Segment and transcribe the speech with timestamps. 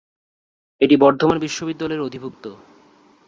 [0.81, 2.45] এটি বর্ধমান বিশ্ববিদ্যালয়ের অধিভুক্ত।